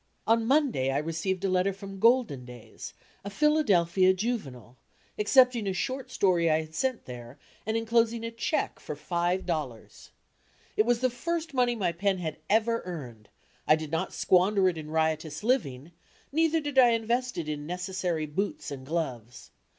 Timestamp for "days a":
2.43-3.29